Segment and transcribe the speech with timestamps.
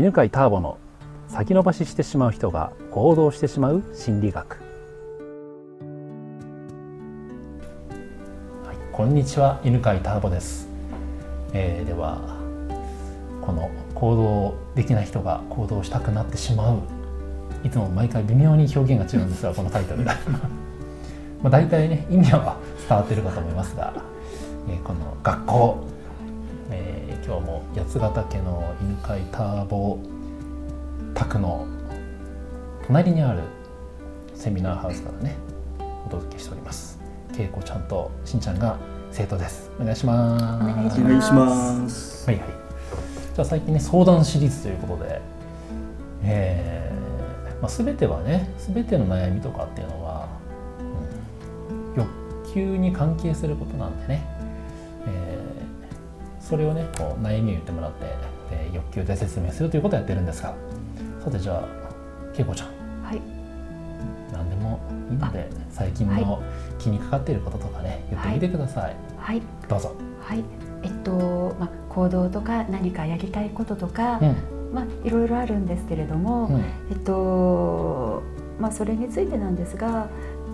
[0.00, 0.78] 犬飼ターボの
[1.28, 4.56] 先延ばししてしまう人が行動してしまう心理学、
[8.64, 10.66] はい、こんにちは犬飼ターボです、
[11.52, 12.16] えーでは
[13.42, 16.78] この行動できない人が行動したくなってしまう
[17.62, 20.02] いつも毎回微妙に表現が違うんですがこのタイトル。
[20.02, 20.14] が
[21.44, 22.56] まあ大体ね意味は
[22.88, 23.92] 伝わってるかと思いますが、
[24.66, 25.89] えーこの学校、
[26.70, 29.98] えー今日も八ヶ岳の犬飼ターボ
[31.14, 31.66] 宅の
[32.86, 33.42] 隣にある
[34.34, 35.36] セミナーハウスからね
[36.06, 36.98] お届けしております。
[37.38, 38.78] 恵子ちゃんとしんちゃんが
[39.12, 39.70] 生徒です。
[39.78, 41.00] お願いします。
[41.00, 42.26] お願いします。
[42.26, 42.48] はいはい。
[42.48, 45.20] じゃあ最近ね相談シリーズということで、
[46.22, 50.28] えーまあ、全てはね全ての悩みとかっていうのは、
[51.94, 54.39] うん欲求に関係することなんでね、えー
[56.50, 58.04] それをねこう悩みを言ってもらって
[58.50, 60.54] で欲求で説明するということをやってるんですが。
[61.24, 61.64] さてじゃあ
[62.34, 62.68] 恵子ちゃん。
[63.04, 63.20] はい、
[64.32, 66.42] 何でもいいので最近の
[66.78, 70.44] 気にかかっていることとかね言ってみてください、はい、どうぞ、はい、
[70.82, 74.36] えっと、まあ、行動とか何かやりたいこととか、うん。
[74.72, 76.60] まあ、いろいろあるんですけれども、うん。
[76.90, 78.22] えっと、
[78.58, 80.08] まあ、それについてなんですが、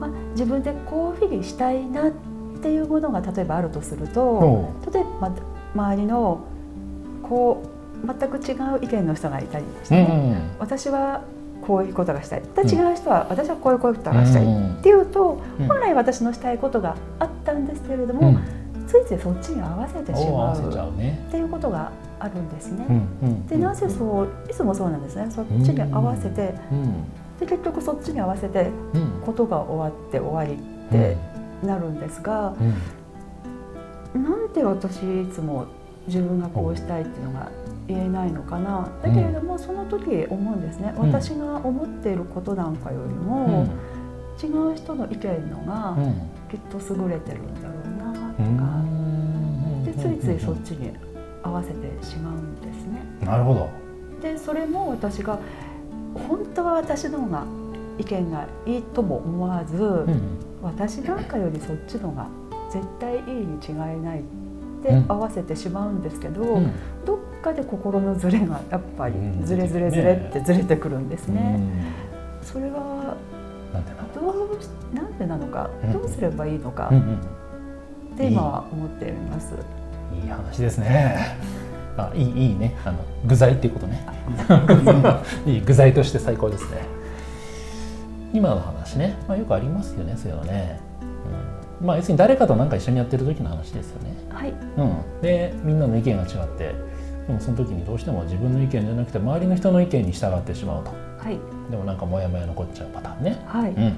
[0.00, 2.12] まあ、自分でこういうふうにしたいなっ
[2.60, 5.30] ていうものが例えばあるとすると、お例えば
[5.74, 6.40] 周りの
[7.22, 10.56] こう全く違う意見の人がいたりしてうね、ん。
[10.58, 11.22] 私は
[11.66, 15.66] こういうことがしたい、で違う人は私はこういうことがしたい、うんっていうと、うん。
[15.66, 18.38] 本来私のしたいことがあったんですけれども、うん。
[18.86, 22.86] ついついそっちに合わせてしまうっていうことがあるんですね。
[23.48, 25.26] でなぜそういつもそうなんですね。
[25.30, 27.04] そっちに合わせてうん。
[27.38, 29.22] で結局そっちに合わせてうん。
[29.26, 31.16] ことが終わって終わりって
[31.62, 32.74] なるんですが、うん
[34.22, 35.66] なんで私いつも
[36.06, 37.50] 自分がこうしたいっていうのが
[37.86, 38.88] 言えないのかな？
[39.02, 41.12] だけれどもその時思うんですね、うん。
[41.12, 43.70] 私が思っていることなんかよりうも、ん。
[44.42, 46.14] 違う人の意見のがうん。
[46.48, 49.84] きっと優れてるんだろうなとうか、ん。
[49.84, 50.92] でついついそっちに
[51.42, 53.02] 合わせてしまうんですね。
[53.24, 53.68] なるほど。
[54.22, 55.38] でそれも私が
[56.28, 57.44] 本当は私の方が
[57.98, 60.20] 意見がいいとも思わず、うん。
[60.62, 62.26] 私なんかよりそっちのが
[62.70, 64.22] 絶対いいに違いないっ
[64.82, 65.04] てうん。
[65.08, 66.72] 合わせてしまうんですけど、うん。
[67.04, 69.44] どっかで心のズレがやっぱりうん。
[69.44, 71.60] ズレズレズレってずれてくるんですね。
[72.42, 73.16] それは
[73.72, 75.92] なんでなんだどうしなんでなのか、うん。
[75.92, 76.90] どうすればいいのか
[78.14, 79.54] って今は思っています。
[80.22, 81.36] いい話ですね。
[81.96, 82.76] あいいいいね。
[82.84, 84.06] あの具材っていうことね。
[85.46, 86.98] いい具材として最高ですね。
[88.32, 90.87] 今の話ね、まあ、よくありますよねそういうのね、うん、
[91.80, 94.16] まあ要するに誰かと何か一緒にやってる時の話ですよね。
[94.30, 96.74] はい、うん、でみんなの意見が違って
[97.26, 100.90] でもその時にどうしても自分の意見じゃなくて周りの人の意見に従ってしまうと。
[101.18, 101.38] はい、
[101.70, 103.42] でもなんかモヤモヤ残っちゃうパターンね。
[103.46, 103.96] はい、うん。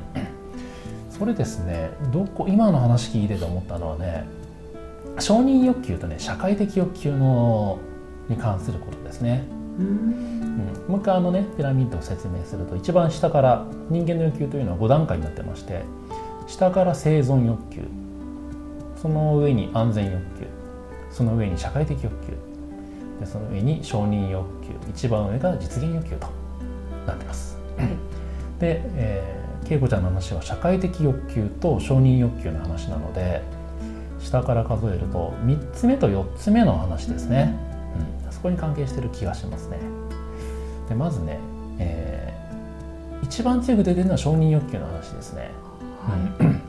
[1.10, 4.24] それですねどこ今の話聞いてて思ったのはね
[5.18, 7.78] 承認欲求とね社会的欲求の
[8.28, 9.44] に関することですね、
[9.78, 9.88] うーん。
[9.88, 15.82] うん、もう一回あのねピラミッドを説明すると一番下から人間の欲求というのは5段階になってまして
[16.50, 17.82] 下から生存欲求。
[19.00, 20.46] その上に安全欲求。
[21.10, 22.32] その上に社会的欲求。
[23.20, 24.68] でその上に承認欲求。
[24.90, 26.26] 一番上が実現欲求と。
[27.06, 27.56] なってます。
[28.58, 33.42] で、えー、恵子ちゃんの話は社会的欲求と承認欲求の話なので
[34.18, 37.56] 下から数えると3つ目と4つ目の話ですね、
[38.26, 39.78] うん、そこに関係してる気がしますね。
[40.88, 41.38] でまずね、
[41.78, 42.40] えー
[43.22, 45.50] 一番強く出てるのは承認欲求の話ですね、
[46.40, 46.62] うん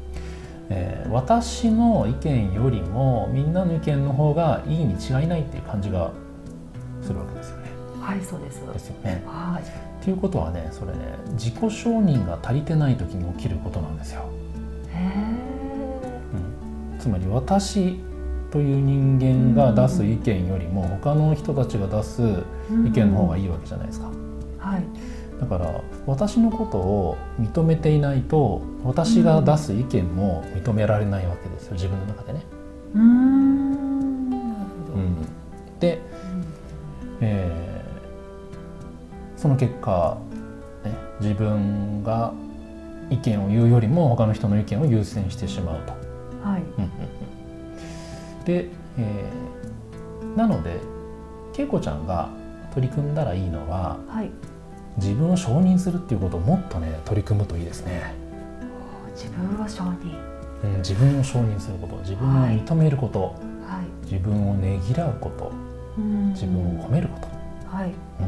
[0.70, 6.10] えー私の意見よりもみんなの意見の方がいいに違いないっていう感じが
[7.00, 7.68] するわけですよね。
[8.00, 8.60] はい、そうです。
[8.66, 9.22] ですよね。
[9.26, 9.62] はい、
[10.04, 10.98] っていうことはねそれね
[11.32, 14.28] 自己承認が足りてない時に起きることなんですよ、
[16.92, 17.98] うん、つまり私
[18.50, 22.20] という人間が出す意見よりも他の人たちが出す
[22.86, 24.10] 意見の方がいいわけじゃないですか。
[24.58, 24.84] はい、
[25.44, 32.42] だから私のことを認めていないと私が出す意見も認められないわけですよ自分の中でね、
[32.94, 33.04] うーん。
[33.04, 35.22] うん、
[35.78, 36.00] で、
[37.20, 37.74] えー
[39.36, 40.16] その結果、
[40.84, 42.32] ね、自分が
[43.10, 45.92] 意見を言うよりも他の人の意見を優先してしまうと。
[46.42, 46.62] はい、
[48.46, 50.80] で、えーなので
[51.56, 52.30] 恵子ちゃんが
[52.74, 54.30] 取り組んだらいいのははい、
[54.96, 58.14] 自分を承認するっていうことをもっとね取り組むといいですね。
[59.14, 60.18] 自分を承認。
[60.64, 61.96] うん、自分を承認すること。
[61.98, 63.20] 自分を認めること、
[63.66, 65.52] はい、自分をねぎらうこと。
[65.98, 66.30] うん。
[66.30, 67.26] 自分を褒めること、
[67.68, 67.90] ははい。
[68.20, 68.26] うん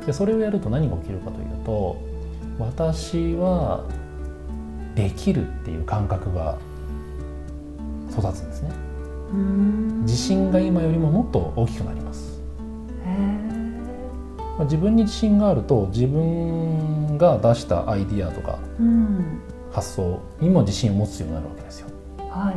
[0.00, 1.96] うん、でそれをやると何が起きるかというと
[2.58, 3.84] 私は
[4.94, 6.58] できるっていう感覚が
[8.10, 8.70] 育つんですね。
[10.02, 12.40] 自信が今よりももっと大きくなります。
[13.04, 13.33] へえまあ
[14.60, 19.40] 自分に自信があると自分が出したアイディアとかうん
[19.72, 21.88] 発想にも自信を持つようになるわけですよ。
[22.30, 22.54] はい。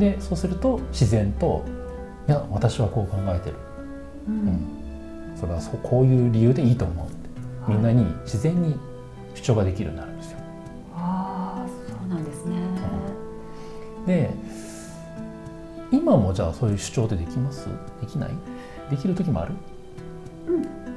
[0.00, 1.64] でそうすると自然と
[2.28, 3.56] 「いや私はこう考えてる、
[4.28, 4.46] ううん。
[4.48, 4.60] ん、
[5.36, 7.16] それはそうこういう理由でいいと思う」って
[7.68, 8.78] みんなに自然に
[9.34, 10.38] 主張ができるようになるんですよ。
[10.94, 12.54] ああそうなんですね。
[14.06, 14.30] で
[15.90, 17.68] 今もじゃあそういう主張ってできます？
[18.00, 18.30] できない？
[18.90, 19.54] できる時もある？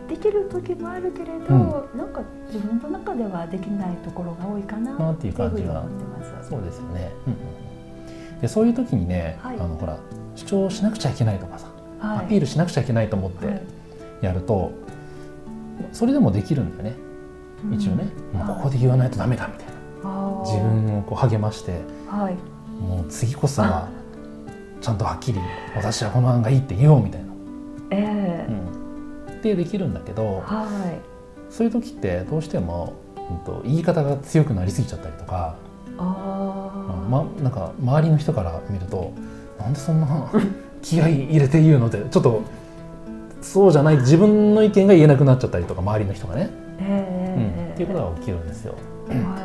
[0.07, 5.83] できる時もあるけれど、うなんか自分の中ではできないところが多いかななっていう感じが
[6.41, 7.39] そうですよね、うんうん
[8.33, 9.59] うん、でそういう時にね、はい。
[9.59, 9.97] あのほら
[10.35, 11.67] 主張しなくちゃいけないとかさ、
[11.99, 12.17] はい。
[12.19, 13.61] アピールしなくちゃいけないと思ってはい。
[14.21, 14.71] やると、
[15.91, 16.95] それでもできるんだよね。
[17.75, 19.73] 一応ね、うんもうここで言わないとダメだみたいな。
[20.45, 22.35] 自分をこう励ましてはい。
[22.81, 23.89] もう次こそは
[24.81, 25.39] ちゃんとはっきり
[25.75, 27.34] 私はこの案がいいって言おうみたいな、ええ
[29.51, 31.15] うん、でできるんだけどはい。
[31.49, 32.93] そういう時ってどうしても、
[33.29, 35.55] うん、と言い方が強くなりすぎちゃったりとか、
[35.97, 39.13] ああ、ま、なんか周りの人から見ると
[39.59, 40.31] なんでそんな
[40.81, 42.41] 気合い入れて言うのってちょっと
[43.41, 46.49] そうじゃない自分の意見が言えなくなっちゃったりとか周りの人がね、
[46.79, 48.73] ええうん、っていうことが起きるんですよ。
[49.07, 49.17] はい。
[49.17, 49.37] ま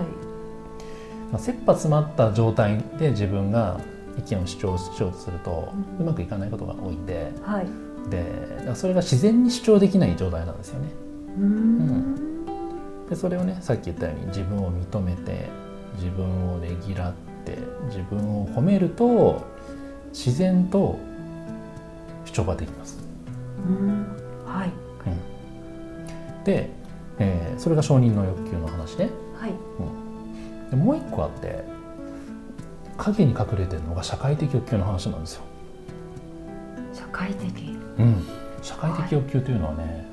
[1.34, 3.78] あ、切羽詰まった状態で自分が
[4.18, 6.06] 意見を主張しようとするとうん。
[6.06, 7.32] うまくいかないことが多いんで。
[7.42, 10.88] はいでそれが自然に主張できない状態なんですよね。
[11.36, 12.46] うーん
[13.08, 15.48] でそれをねさっき言ったように自分を認めて
[15.96, 17.12] 自分をねぎらっ
[17.44, 17.58] て
[17.88, 19.44] 自分を褒めると
[20.12, 20.98] 自然と
[22.24, 22.98] 主張ができます。
[23.66, 24.06] うん
[24.46, 24.70] はい
[26.44, 26.70] で、
[27.18, 29.10] えーそれが承認の欲求の話ね。
[29.38, 29.52] はい
[30.70, 31.64] でもう一個あって
[32.96, 35.42] 影に隠れてるのが社会的欲求の話なんですよ。
[36.92, 37.50] 社会的
[38.00, 38.24] うん、
[38.62, 40.04] 社会的欲求というのはね、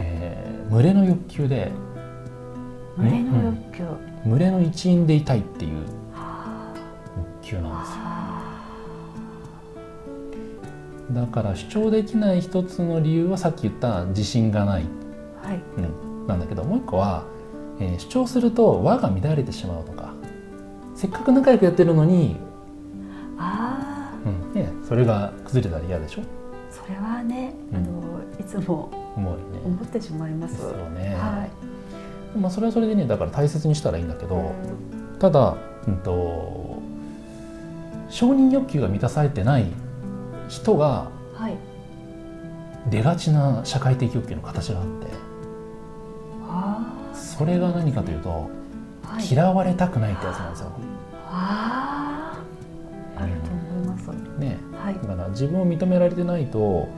[0.00, 1.72] えー群れの欲求で
[2.98, 3.84] 群れの欲求、
[4.26, 6.74] 群れの一員でいたいっていうは
[7.42, 7.96] 欲求なんですよ。
[7.96, 8.42] あ。
[11.12, 14.84] だから主張できない一つの理由はさっき言った自信がない、
[15.42, 15.60] はい。
[15.78, 17.24] うん、なんだけどもう一個は、
[17.80, 20.12] えー主張すると輪が乱れてしまうとか
[20.94, 22.36] せっかく仲良くやってるのに、
[23.38, 24.60] ああうん。
[24.60, 26.22] ね、それが崩れたら嫌でしょ。
[26.22, 26.28] そ
[26.88, 27.78] れはね、うん。
[27.78, 27.88] あの
[28.40, 29.38] いつも思ね。
[29.64, 30.58] 思ってしまいまです。
[30.58, 31.14] すよね。
[31.14, 31.46] は
[32.34, 32.38] い。
[32.38, 34.52] まあそれはそれでねだから大切にしたらいいんだけど、
[35.18, 35.56] ただ、
[35.86, 36.80] うん、と
[38.08, 39.66] 承認欲求が満たされてない
[40.48, 41.56] 人がはい。
[42.90, 45.06] 出がちな社会的欲求の形があって
[46.48, 48.50] あそれが何かというと、
[49.04, 49.26] あはい。
[49.26, 50.72] 嫌われたくないってやつなんですよ。
[51.30, 52.07] あ
[54.88, 54.94] はい。
[55.06, 56.88] だから自分を認められてないと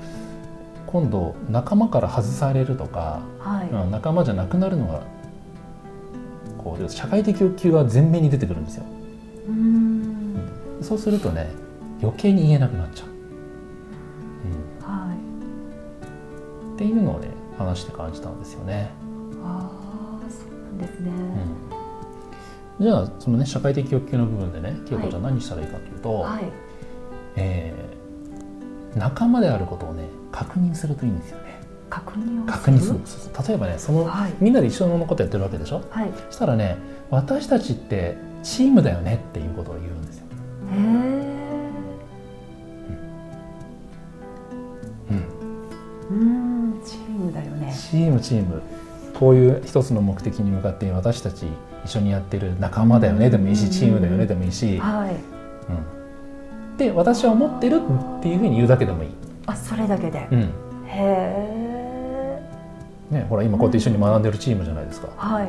[0.87, 5.03] 今度仲間から外されるとか、はい、うん仲間じゃなくなるのが
[6.59, 8.85] こう社会的欲求が前面に出てくるんですよ。
[9.49, 10.37] うーん。
[10.83, 11.49] そうするとね
[12.01, 13.09] 余計に言えなくなっちゃう。
[14.79, 14.87] うん。
[14.87, 15.17] はい。
[16.75, 18.91] っていうのをね話して感じたんですよね。
[19.43, 19.71] あ
[20.25, 21.11] あそうなんですね、
[22.79, 26.45] うん、じゃあそのね社会的欲求の部分でね清子ちゃん何したらいいかというと、はい
[27.37, 31.61] えー仲間であることをね確認するといいんですよね。
[31.89, 32.99] 確認を確認する。
[33.49, 34.33] 例えばねその、はい。
[34.41, 35.85] みんなで一緒のことやってるわけでしょ？
[35.91, 36.09] はい。
[36.09, 36.77] へそしたらね
[37.09, 40.25] 私たちってチームだよねっていうことを言うんですよ。
[40.73, 40.77] え
[45.11, 45.17] うん、
[46.11, 46.15] う
[46.77, 46.83] ん。
[46.85, 47.73] チームだよね。
[47.73, 48.61] チームチーム。
[49.15, 51.47] こういう一つの目的に向かって私たち
[51.85, 55.15] 一緒にやってる仲間だよねでもいいしチームだよねでもいいし、はい。
[55.15, 55.21] うん、
[56.77, 57.81] で私は思ってる
[58.19, 59.11] っていうふうに言うだけでもいい。
[59.47, 60.41] あそれだけで、うん。
[60.41, 60.47] へ
[60.89, 62.43] え
[63.11, 65.09] ね、ほら今こうやって一緒に学んでるチームじゃないですか。
[65.09, 65.49] っはい。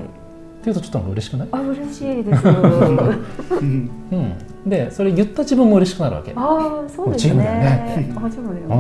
[0.64, 2.52] ていうとちょっと嬉しくない、あ嬉しいですう
[4.16, 4.36] ん、
[4.68, 6.34] でそれ言った自分も嬉しくなるわけ。
[6.36, 7.36] ああそうですね。
[7.36, 8.80] ねあチームだようね、ん、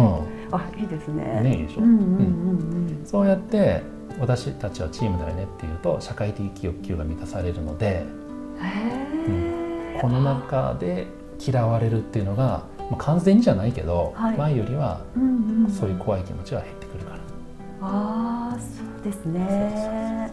[0.52, 1.42] あいいですね。
[1.42, 1.82] ねいいでしょ？
[1.82, 3.82] うんうんうんそうやって
[4.20, 8.06] 私たちはチームだよねっていうと社会的欲求が満たされるので
[8.58, 8.64] うん。
[8.64, 11.08] へえ、この中で
[11.46, 14.38] 嫌われるっていうのが、まあ、完全にじゃないけど、はい。
[14.38, 15.02] 前よりは
[15.80, 17.18] そういう怖い気持ちは減ってくるから。
[17.82, 20.32] ああそうですね。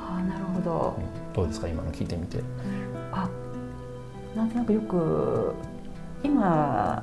[0.00, 0.96] ああなるほど。
[0.98, 1.34] うん。
[1.34, 1.68] どうですか？
[1.68, 2.40] 今の聞いてみて。
[3.12, 3.28] あ
[4.34, 5.54] なんとなくよく
[6.22, 7.02] 今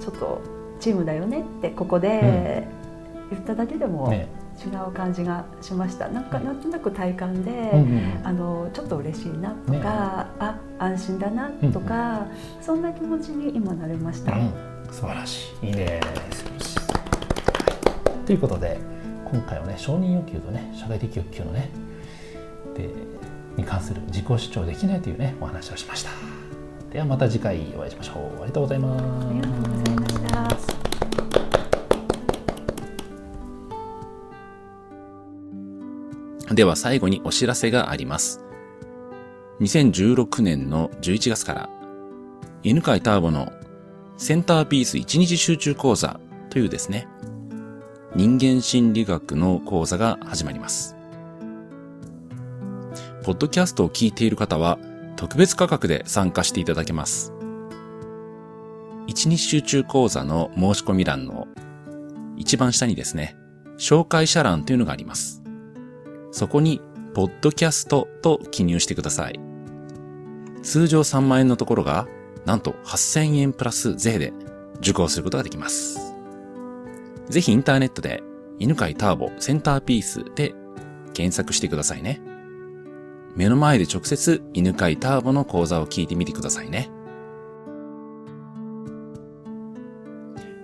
[0.00, 0.40] ちょっと
[0.80, 2.66] チームだよねってここで
[3.30, 4.28] 言っただけでもね
[4.64, 12.26] 違う感じがしました、なんかなんとなく体感で、うんうんあのちょっと嬉しいなとか、あ安心だなとか、
[12.60, 14.32] そんな気持ちに今なれました。
[14.32, 14.50] うん、
[14.90, 15.66] 素晴らしい。
[15.66, 16.00] いいね。
[18.26, 18.78] ということで
[19.30, 21.70] 今回はね承認欲求とね社会的欲求のね
[22.74, 22.90] で
[23.56, 26.10] に関する自己主張できないというねお話をしました。
[26.92, 28.16] ではまた次回お会いしましょう。
[28.16, 29.26] ありがとうございます。
[29.28, 30.75] ありがとうございました。
[36.56, 38.40] では最後にお知らせがあります。
[39.60, 41.68] 2016年の11月から、
[42.62, 43.52] 犬飼ターボの
[44.16, 47.08] センターピース1日集中講座というですね、
[48.14, 50.96] 人間心理学の講座が始まります。
[53.22, 54.78] ポッドキャストを聞いている方は
[55.16, 57.34] 特別価格で参加していただけます。
[59.08, 61.48] 1日集中講座の申し込み欄の
[62.38, 63.36] 一番下にですね、
[63.76, 65.42] 紹介者欄というのがあります。
[66.36, 66.82] そこに、
[67.14, 69.40] ポッドキャストと記入してください。
[70.62, 72.06] 通常3万円のところが、
[72.44, 74.34] なんと8000円プラス税で
[74.80, 75.98] 受講することができます。
[77.30, 78.22] ぜひインターネットで、
[78.58, 80.54] 犬飼ターボセンターピースで
[81.14, 82.20] 検索してくださいね。
[83.34, 86.90] 目の前で直接犬飼ターボの講座を聞いてみてくださいね。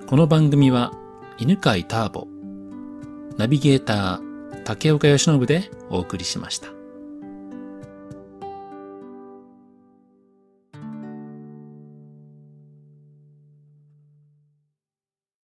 [0.06, 0.92] この番組は、
[1.38, 2.26] 犬飼ターボ、
[3.38, 4.31] ナビゲーター、
[4.64, 6.81] 竹岡義信でお送りしました。